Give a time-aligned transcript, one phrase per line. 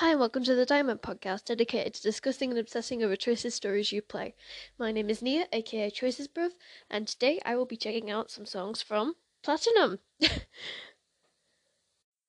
[0.00, 3.92] Hi, and welcome to the Diamond Podcast, dedicated to discussing and obsessing over Choices stories
[3.92, 4.34] you play.
[4.78, 6.50] My name is Nia, aka Choices Bruv,
[6.90, 10.00] and today I will be checking out some songs from Platinum.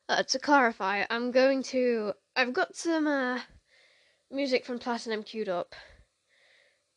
[0.07, 2.13] uh, to clarify, I'm going to.
[2.37, 3.41] I've got some uh,
[4.31, 5.75] music from Platinum queued up,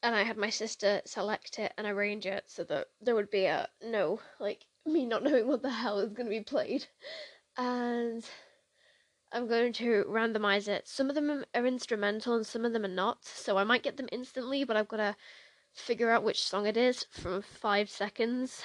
[0.04, 3.46] and I had my sister select it and arrange it so that there would be
[3.46, 6.86] a no, like me not knowing what the hell is going to be played.
[7.56, 8.24] And
[9.32, 10.88] I'm going to randomize it.
[10.88, 13.96] Some of them are instrumental and some of them are not, so I might get
[13.96, 15.16] them instantly, but I've got to
[15.72, 18.64] figure out which song it is from five seconds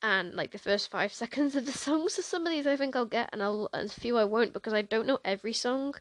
[0.00, 2.08] and like the first five seconds of the song.
[2.08, 4.52] So some of these I think I'll get, and I'll and a few I won't
[4.52, 5.94] because I don't know every song,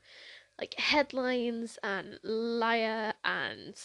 [0.59, 3.75] like headlines and liar and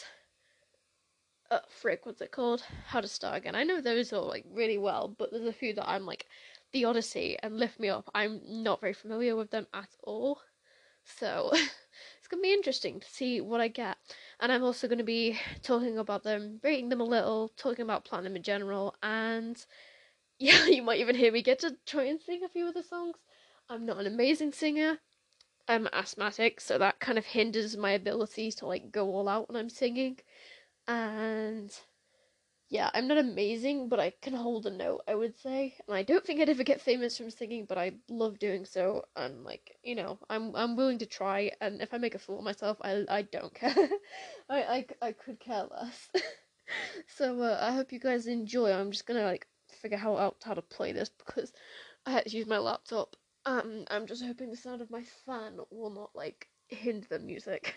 [1.51, 2.65] uh, frick, what's it called?
[2.87, 3.55] How to Start Again.
[3.55, 6.27] I know those all like really well, but there's a few that I'm like
[6.73, 10.41] the Odyssey and Lift Me Up, I'm not very familiar with them at all.
[11.05, 11.51] So
[12.19, 13.97] it's going to be interesting to see what I get.
[14.41, 18.05] And I'm also going to be talking about them, rating them a little, talking about
[18.05, 19.65] Platinum in general, and
[20.39, 22.83] yeah, you might even hear me get to try and sing a few of the
[22.83, 23.17] songs.
[23.69, 24.99] I'm not an amazing singer.
[25.69, 29.57] I'm asthmatic, so that kind of hinders my ability to like go all out when
[29.57, 30.19] I'm singing.
[30.87, 31.73] And
[32.69, 35.77] yeah, I'm not amazing, but I can hold a note, I would say.
[35.87, 39.05] And I don't think I'd ever get famous from singing, but I love doing so.
[39.15, 41.53] And like, you know, I'm I'm willing to try.
[41.61, 43.75] And if I make a fool of myself, I I don't care.
[44.51, 46.09] I, I I could care less.
[47.07, 48.73] so uh, I hope you guys enjoy.
[48.73, 51.53] I'm just gonna like figure out how to play this because
[52.05, 53.15] I had to use my laptop.
[53.45, 57.77] Um, I'm just hoping the sound of my fan will not like hinder the music.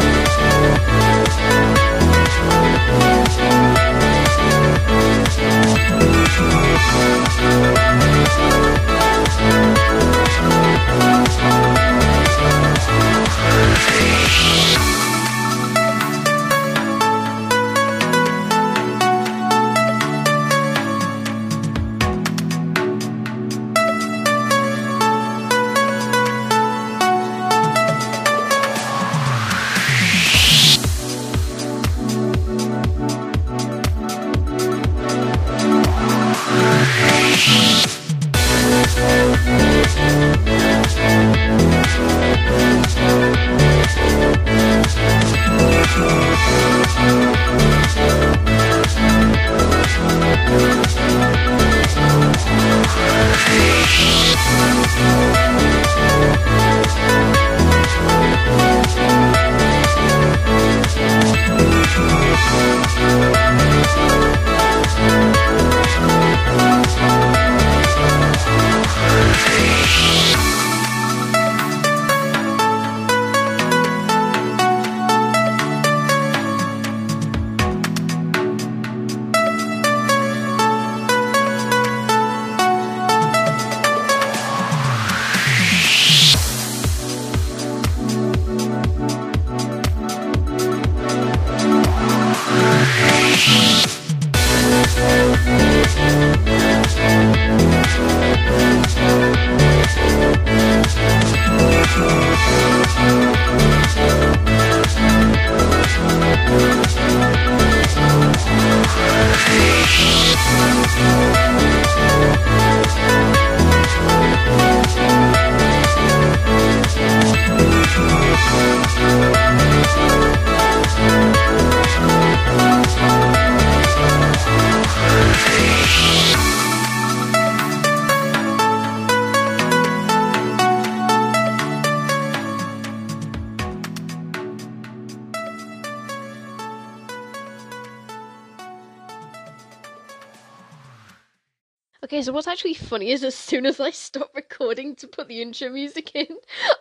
[142.03, 145.41] Okay, so what's actually funny is as soon as I stop recording to put the
[145.41, 146.27] intro music in,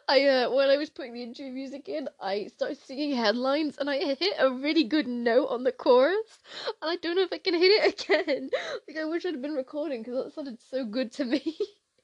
[0.09, 3.89] I uh when I was putting the intro music in, I started singing headlines and
[3.91, 6.39] I hit a really good note on the chorus,
[6.81, 8.51] and I don't know if I can hit it again.
[8.89, 11.57] Like I wish I'd been recording because that sounded so good to me.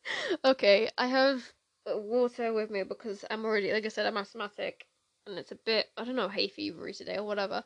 [0.45, 1.43] okay, I have
[1.87, 4.87] water with me because I'm already like I said I'm asthmatic
[5.27, 7.65] and it's a bit I don't know hay fevery today or whatever.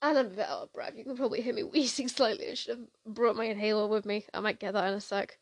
[0.00, 0.94] And I'm a bit out of breath.
[0.96, 2.50] You can probably hear me wheezing slightly.
[2.50, 4.26] I should have brought my inhaler with me.
[4.32, 5.38] I might get that in a sec.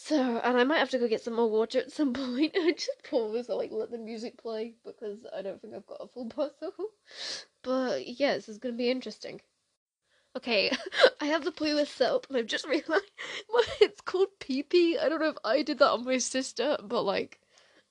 [0.00, 2.52] So, and I might have to go get some more water at some point.
[2.56, 6.00] I just pause or like let the music play because I don't think I've got
[6.00, 6.72] a full bottle.
[7.62, 9.40] But yeah, this is gonna be interesting.
[10.36, 10.70] Okay,
[11.20, 13.10] I have the playlist set up and I've just realized
[13.80, 14.98] it's called PP.
[14.98, 17.40] I don't know if I did that on my sister, but like,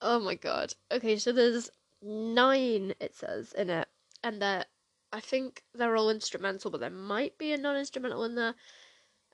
[0.00, 0.74] oh my god.
[0.90, 1.70] Okay, so there's
[2.00, 3.86] nine, it says, in it.
[4.24, 4.64] And they're,
[5.12, 8.54] I think they're all instrumental, but there might be a non instrumental in there.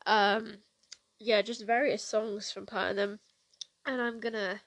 [0.06, 0.58] Um,
[1.18, 3.20] yeah, just various songs from part of them.
[3.86, 4.60] And I'm gonna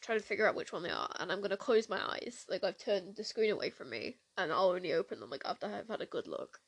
[0.00, 1.10] try to figure out which one they are.
[1.18, 2.46] And I'm gonna close my eyes.
[2.48, 5.66] Like, I've turned the screen away from me, and I'll only open them like after
[5.66, 6.60] I've had a good look.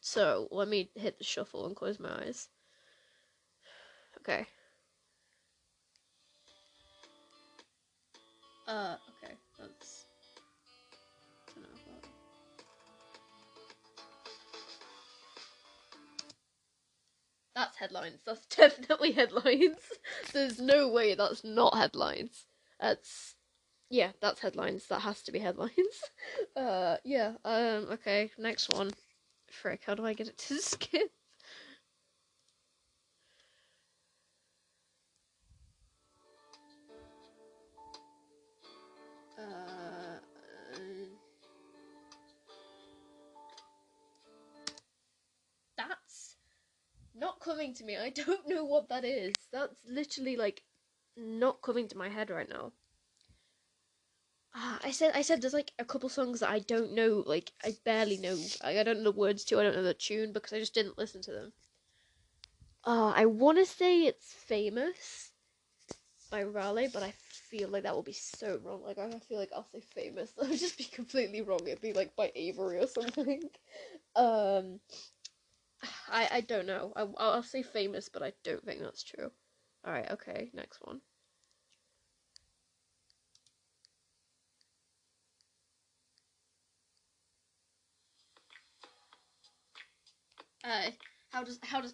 [0.00, 2.48] So let me hit the shuffle and close my eyes.
[4.18, 4.46] Okay.
[8.66, 9.34] Uh, okay,
[17.56, 18.20] That's headlines.
[18.26, 19.78] That's definitely headlines.
[20.32, 22.46] There's no way that's not headlines.
[22.80, 23.36] That's
[23.90, 24.86] yeah, that's headlines.
[24.88, 25.72] That has to be headlines.
[26.56, 27.32] Uh, yeah.
[27.44, 27.88] Um.
[27.92, 28.30] Okay.
[28.38, 28.90] Next one.
[29.50, 31.12] Frick, how do I get it to skip?
[47.24, 47.96] Not coming to me.
[47.96, 49.34] I don't know what that is.
[49.50, 50.62] That's literally like
[51.16, 52.72] not coming to my head right now.
[54.54, 57.52] Ah, I said I said there's like a couple songs that I don't know, like
[57.64, 58.38] I barely know.
[58.62, 59.58] I, I don't know the words to.
[59.58, 61.52] I don't know the tune because I just didn't listen to them.
[62.84, 65.32] Uh, I want to say it's famous
[66.30, 68.82] by Raleigh, but I feel like that will be so wrong.
[68.82, 71.60] Like I feel like I'll say famous, that would just be completely wrong.
[71.66, 73.42] It'd be like by Avery or something.
[74.16, 74.78] Um,
[76.08, 76.92] I I don't know.
[76.96, 79.30] I I'll say famous, but I don't think that's true.
[79.84, 81.00] All right, okay, next one.
[90.64, 90.90] Uh,
[91.30, 91.92] how does how does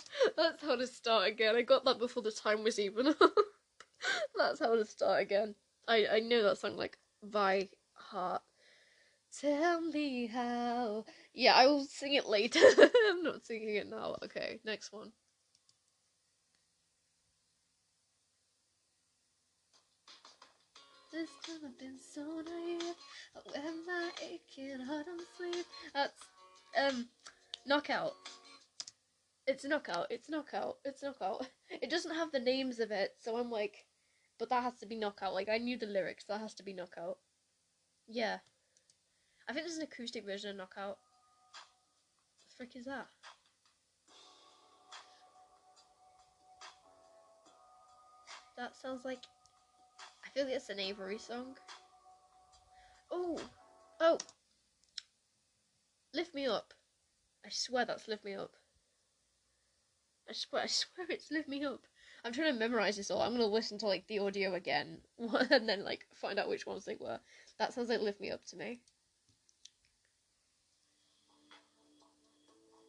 [0.36, 1.56] that's how to start again.
[1.56, 3.34] I got that before the time was even up.
[4.36, 5.54] that's how to start again.
[5.88, 8.42] I I know that song like by heart.
[9.40, 11.04] Tell me how.
[11.34, 12.60] Yeah, I will sing it later.
[13.08, 14.16] I'm not singing it now.
[14.24, 15.12] Okay, next one.
[21.12, 22.94] This time I've been so naive.
[23.52, 25.66] When my aching heart on sleep.
[25.92, 26.22] That's
[26.78, 27.08] um
[27.66, 28.12] Knockout.
[29.46, 30.06] It's knockout.
[30.10, 30.78] It's knockout.
[30.84, 31.46] It's knockout.
[31.70, 33.86] It doesn't have the names of it, so I'm like,
[34.38, 35.34] but that has to be knockout.
[35.34, 36.24] Like I knew the lyrics.
[36.24, 37.18] That has to be knockout.
[38.06, 38.38] Yeah.
[39.48, 40.98] I think there's an acoustic version of knockout.
[40.98, 43.06] What the frick is that?
[48.56, 49.20] That sounds like.
[50.24, 51.56] I feel like it's an Avery song.
[53.10, 53.38] Oh,
[54.00, 54.18] oh.
[56.12, 56.72] Lift me up.
[57.44, 58.52] I swear that's Lift Me Up.
[60.28, 61.86] I swear, I swear it's Lift Me Up.
[62.24, 63.20] I'm trying to memorize this all.
[63.22, 66.84] I'm gonna listen to like the audio again and then like find out which ones
[66.84, 67.20] they were.
[67.58, 68.80] That sounds like Lift Me Up to me.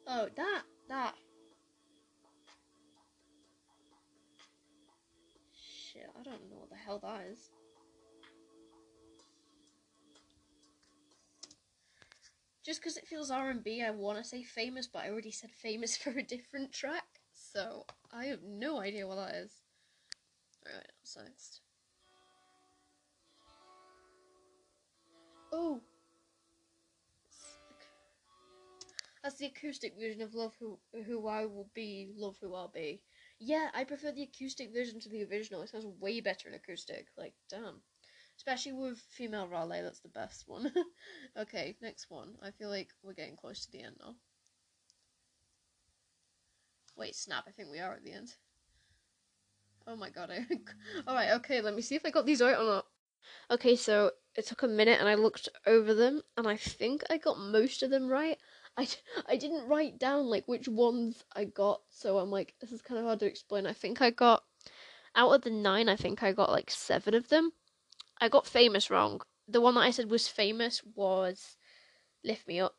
[0.08, 1.16] Oh, that, that.
[5.54, 7.50] Shit, I don't know what the hell that is.
[12.68, 15.96] just because it feels R&B, I want to say famous, but I already said famous
[16.04, 19.54] for a different track, so I have no idea what that is.
[20.68, 21.62] Alright, what's next?
[25.54, 25.80] Oh!
[29.28, 33.02] That's the acoustic version of Love Who Who I Will Be, Love Who I'll Be.
[33.42, 35.62] Yeah, I prefer the acoustic version to the original.
[35.62, 37.08] It sounds way better in acoustic.
[37.18, 37.82] Like, damn.
[38.38, 40.72] Especially with female Raleigh, that's the best one.
[41.38, 42.36] okay, next one.
[42.42, 44.16] I feel like we're getting close to the end now.
[46.96, 48.34] Wait, snap, I think we are at the end.
[49.86, 50.48] Oh my god, I...
[51.06, 52.86] Alright, okay, let me see if I got these right or not.
[53.52, 57.18] Okay, so it took a minute and I looked over them and I think I
[57.18, 58.38] got most of them right.
[58.78, 58.88] I,
[59.28, 63.00] I didn't write down like which ones I got, so I'm like, this is kind
[63.00, 63.66] of hard to explain.
[63.66, 64.44] I think I got,
[65.16, 67.52] out of the nine, I think I got like seven of them.
[68.22, 69.22] I got famous wrong.
[69.48, 71.58] The one that I said was famous was
[72.24, 72.76] Lift Me Up.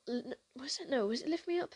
[0.55, 0.89] Was it?
[0.89, 1.75] No, was it Lift Me Up?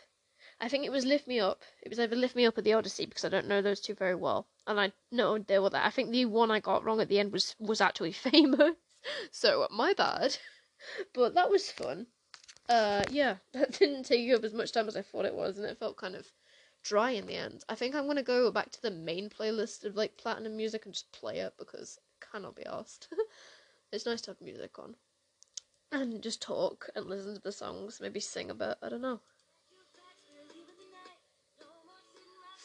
[0.61, 1.63] I think it was Lift Me Up.
[1.83, 3.95] It was either Lift Me Up or The Odyssey because I don't know those two
[3.95, 4.47] very well.
[4.69, 5.83] And I know they were there.
[5.83, 8.77] I think the one I got wrong at the end was was actually famous.
[9.33, 10.39] so my bad.
[11.15, 12.07] But that was fun.
[12.69, 15.67] Uh, yeah, that didn't take up as much time as I thought it was, and
[15.67, 16.27] it felt kind of
[16.83, 17.65] dry in the end.
[17.69, 20.95] I think I'm gonna go back to the main playlist of like platinum music and
[20.95, 23.09] just play it because I cannot be asked.
[23.93, 24.97] it's nice to have music on
[25.93, 28.77] and just talk and listen to the songs, maybe sing a bit.
[28.83, 29.21] I don't know.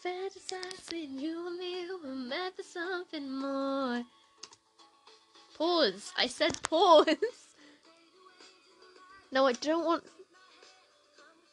[0.03, 4.03] Fantasizing you and me were meant for something more.
[5.57, 6.13] Pause.
[6.17, 7.07] I said pause.
[9.31, 10.03] no, I don't want.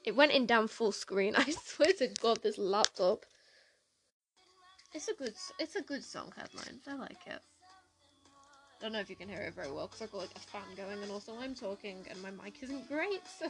[0.04, 1.34] It went in down full screen.
[1.36, 3.24] I swear to God, this laptop.
[4.92, 5.34] It's a good.
[5.58, 6.80] It's a good song headline.
[6.86, 7.40] I like it.
[8.78, 10.40] I don't know if you can hear it very well because I've got like a
[10.40, 13.22] fan going, and also I'm talking, and my mic isn't great.
[13.38, 13.48] So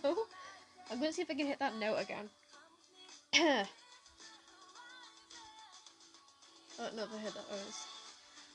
[0.91, 2.29] I'm gonna see if I can hit that note again.
[3.35, 3.67] oh,
[6.95, 7.45] never heard that.
[7.51, 7.94] Oh,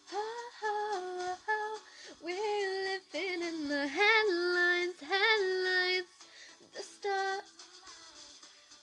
[2.23, 6.07] we're living in the headlines, headlines,
[6.75, 7.43] the start.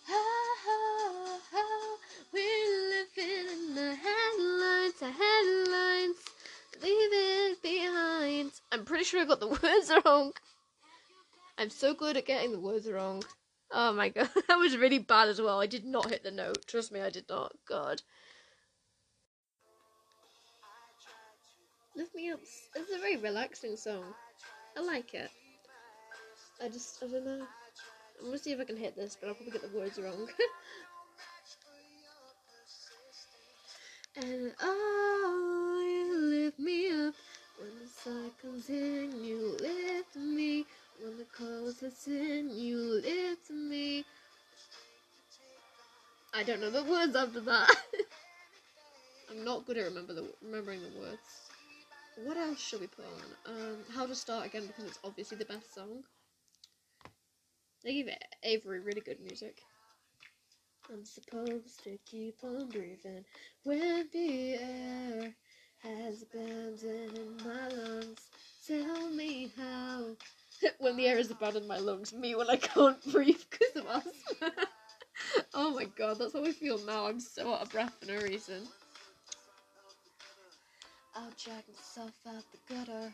[2.33, 6.17] we're living in the headlines, headlines,
[6.83, 7.13] leave
[7.63, 8.53] behind.
[8.71, 10.33] I'm pretty sure I got the words wrong.
[11.59, 13.25] I'm so good at getting the words wrong.
[13.73, 15.61] Oh my god, that was really bad as well.
[15.61, 16.67] I did not hit the note.
[16.67, 17.53] Trust me, I did not.
[17.69, 18.03] God.
[21.97, 22.41] Lift Me Up.
[22.75, 24.05] It's a very relaxing song.
[24.77, 25.31] I like it.
[26.63, 27.47] I just, I don't know.
[28.21, 30.29] I'm gonna see if I can hit this, but I'll probably get the words wrong.
[34.17, 37.15] and oh, you lift me up
[37.59, 39.25] when the comes in.
[39.25, 40.67] You lift me
[41.03, 42.51] when the cold sets in.
[42.51, 44.05] You lift me.
[46.35, 47.75] I don't know the words after that.
[49.31, 51.46] I'm not good at remember the remembering the words
[52.25, 53.55] what else should we put on?
[53.55, 56.05] Um, How to Start Again because it's obviously the best song.
[57.85, 58.09] They give
[58.43, 59.61] Avery really good music.
[60.93, 63.25] I'm supposed to keep on breathing
[63.65, 65.35] when the air
[65.83, 68.21] has abandoned my lungs.
[68.67, 70.17] Tell me how.
[70.79, 74.53] when the air has abandoned my lungs, me when I can't breathe because of asthma.
[75.55, 77.07] oh my god, that's how I feel now.
[77.07, 78.63] I'm so out of breath for no reason.
[81.17, 83.11] I'll drag myself out the gutter.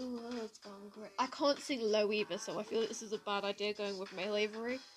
[0.00, 1.10] Ooh, oh, it's gone great.
[1.18, 3.98] I can't sing low either, so I feel like this is a bad idea going
[3.98, 4.78] with male Avery.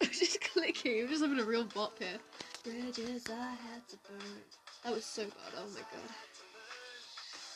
[0.00, 1.02] I'm just clicking.
[1.02, 2.18] I'm just having a real bop here.
[2.64, 4.40] Bridges I had to burn.
[4.84, 5.52] That was so bad.
[5.58, 6.14] Oh my god.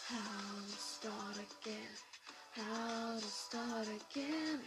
[0.08, 0.18] How
[0.66, 1.96] to start again?
[2.52, 4.60] How to start again?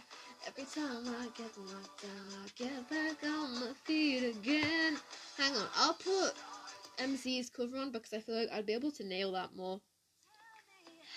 [0.48, 4.98] Every time I get knocked down, I get back on my feet again.
[5.38, 6.34] Hang on, I'll put
[6.98, 9.80] MC's cover on because I feel like I'd be able to nail that more.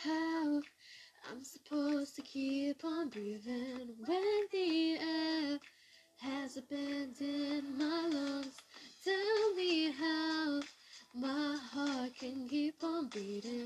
[0.04, 0.62] How
[1.30, 5.60] I'm supposed to keep on breathing when the air
[6.22, 8.56] has abandoned my lungs.
[9.04, 10.62] Tell me how
[11.14, 13.57] my heart can keep on beating.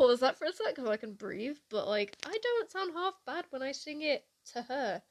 [0.00, 1.58] Pause that for a sec so I can breathe.
[1.68, 5.02] But like, I don't sound half bad when I sing it to her.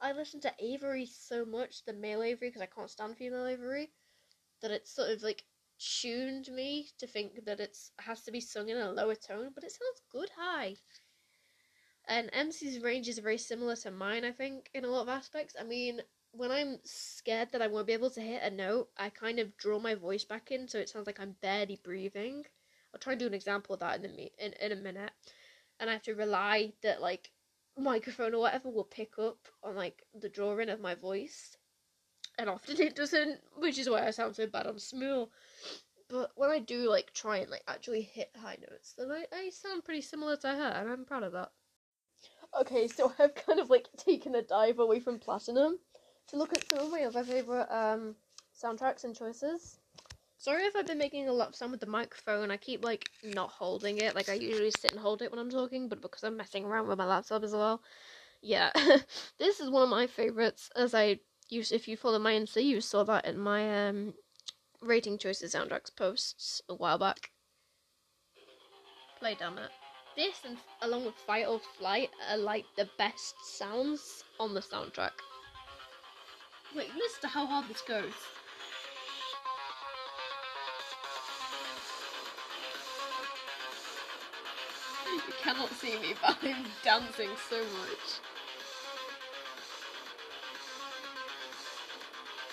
[0.00, 3.90] I listen to Avery so much, the male Avery, because I can't stand female Avery,
[4.62, 5.44] that it's sort of like
[5.78, 9.64] tuned me to think that it has to be sung in a lower tone, but
[9.64, 10.76] it sounds good high.
[12.08, 15.56] And MC's range is very similar to mine, I think, in a lot of aspects.
[15.60, 16.00] I mean,
[16.32, 19.56] when I'm scared that I won't be able to hit a note, I kind of
[19.58, 22.44] draw my voice back in so it sounds like I'm barely breathing.
[22.92, 25.12] I'll try and do an example of that in the me- in, in a minute.
[25.80, 27.30] And I have to rely that like
[27.76, 31.56] microphone or whatever will pick up on like the drawing of my voice.
[32.38, 35.30] And often it doesn't, which is why I sound so bad on Smule.
[36.08, 39.50] But when I do like try and like actually hit high notes, then I, I
[39.50, 41.52] sound pretty similar to her and I'm proud of that.
[42.58, 45.78] Okay, so I've kind of like taken a dive away from Platinum
[46.28, 48.16] to look at some of my other favourite um,
[48.54, 49.78] soundtracks and choices.
[50.40, 52.52] Sorry if I've been making a lot of sound with the microphone.
[52.52, 54.14] I keep like not holding it.
[54.14, 56.86] Like I usually sit and hold it when I'm talking, but because I'm messing around
[56.86, 57.82] with my laptop as well.
[58.40, 58.70] Yeah,
[59.38, 60.70] this is one of my favorites.
[60.76, 61.18] As I
[61.48, 64.14] use, if you follow my NC, you saw that in my um
[64.80, 67.32] rating choices soundtracks posts a while back.
[69.18, 69.70] Play damn it.
[70.16, 75.18] This and along with Fight or Flight are like the best sounds on the soundtrack.
[76.76, 78.12] Wait, listen to how hard this goes.
[85.42, 88.20] Cannot see me, but I'm dancing so much.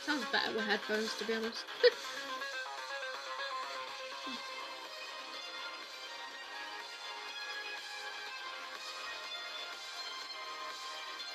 [0.06, 1.66] Sounds better with headphones, to be honest.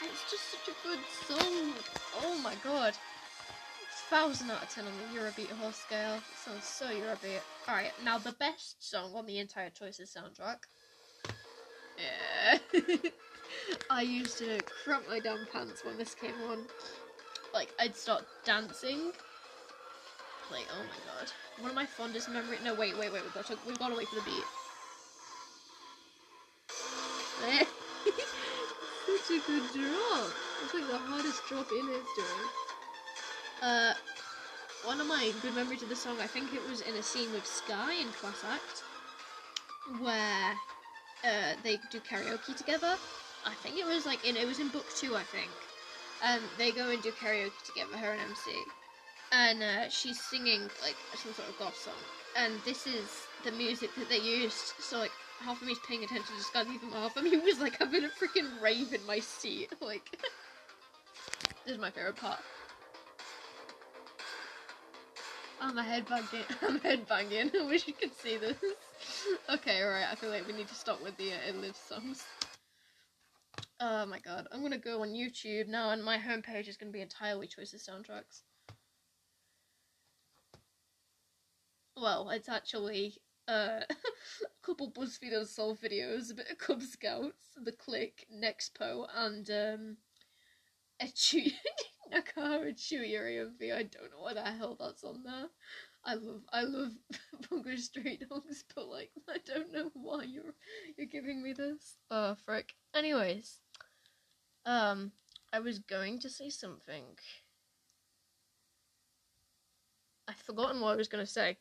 [0.03, 1.73] it's just such a good song.
[2.23, 2.95] Oh my god.
[4.09, 6.21] Thousand out of ten on the Eurobeat horse scale.
[6.37, 7.41] Sounds so Eurobeat.
[7.69, 10.59] Alright, now the best song on the entire Choices soundtrack.
[12.01, 12.59] Yeah.
[13.91, 16.65] I used to crap my damn pants when this came on.
[17.53, 19.13] Like, I'd start dancing.
[20.51, 21.31] Like, oh my god.
[21.61, 22.61] One of my fondest memories.
[22.65, 23.23] No, wait, wait, wait.
[23.23, 24.45] We've got to, we've got to wait for the beat.
[29.07, 30.31] Such a good drop.
[30.65, 32.25] It's like the hardest drop in history.
[33.63, 33.95] Uh,
[34.85, 37.33] one of my good memories of the song, I think it was in a scene
[37.33, 38.83] with Sky in Class Act,
[40.01, 40.55] where
[41.25, 42.97] uh, they do karaoke together.
[43.45, 45.51] I think it was like in it was in book two, I think.
[46.23, 48.53] Um, they go and do karaoke together, her and MC,
[49.33, 51.95] and uh, she's singing like some sort of goth song,
[52.37, 53.09] and this is
[53.45, 54.75] the music that they used.
[54.81, 57.79] So like half of me's paying attention to Sky, even half of me was like
[57.79, 59.73] having a freaking rave in my seat.
[59.81, 60.03] Like
[61.65, 62.41] this is my favorite part.
[65.61, 66.45] I'm a headbanging.
[66.63, 67.55] I'm headbanging.
[67.55, 68.57] I wish you could see this.
[69.55, 70.07] okay, alright.
[70.11, 72.25] I feel like we need to stop with the uh, It Lives songs.
[73.81, 74.47] Oh my god.
[74.53, 78.43] I'm gonna go on YouTube now, and my homepage is gonna be entirely Choices soundtracks.
[81.97, 87.73] Well, it's actually uh, a couple BuzzFeed Unsolved videos, a bit of Cub Scouts, The
[87.73, 89.97] Click, Nexpo, and um,
[91.01, 91.51] a chew.
[92.13, 92.75] Nakara
[93.61, 93.73] me.
[93.73, 95.47] I don't know what the hell that's on there.
[96.05, 96.93] I love I love
[97.51, 100.55] Bungo Stray Dogs, but like I don't know why you're
[100.97, 101.97] you're giving me this.
[102.11, 102.75] Oh frick.
[102.95, 103.61] Anyways.
[104.65, 105.13] Um
[105.53, 107.05] I was going to say something.
[110.29, 111.59] I've forgotten what I was gonna say.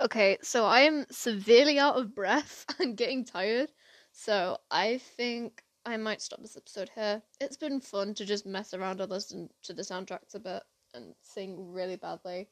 [0.00, 3.70] Okay, so I am severely out of breath and getting tired.
[4.12, 7.22] So I think I might stop this episode here.
[7.40, 10.62] It's been fun to just mess around and listen to the soundtracks a bit
[10.94, 12.48] and sing really badly.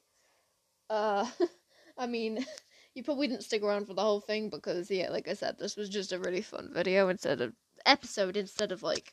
[0.91, 1.27] Uh,
[1.99, 2.45] I mean,
[2.95, 5.77] you probably didn't stick around for the whole thing because, yeah, like I said, this
[5.77, 7.53] was just a really fun video instead of
[7.87, 9.13] episode instead of like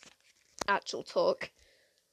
[0.68, 1.52] actual talk.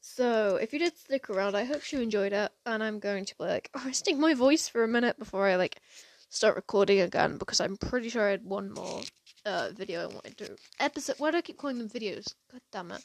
[0.00, 3.34] So, if you did stick around, I hope you enjoyed it, and I'm going to
[3.38, 5.80] like resting my voice for a minute before I like
[6.28, 9.02] start recording again because I'm pretty sure I had one more
[9.44, 11.16] uh, video I wanted to episode.
[11.18, 12.34] Why do I keep calling them videos?
[12.50, 13.04] God damn it!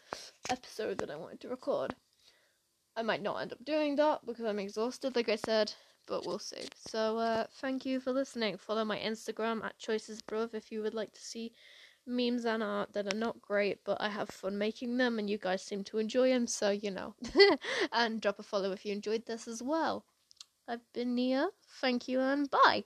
[0.49, 1.93] Episode that I wanted to record.
[2.95, 5.71] I might not end up doing that because I'm exhausted, like I said,
[6.07, 6.67] but we'll see.
[6.75, 8.57] So, uh, thank you for listening.
[8.57, 11.53] Follow my Instagram at choicesbruv if you would like to see
[12.07, 15.37] memes and art that are not great, but I have fun making them, and you
[15.37, 17.15] guys seem to enjoy them, so you know.
[17.91, 20.05] and drop a follow if you enjoyed this as well.
[20.67, 21.49] I've been Nia.
[21.81, 22.85] Thank you and bye.